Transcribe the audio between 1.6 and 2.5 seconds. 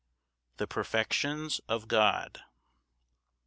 of God.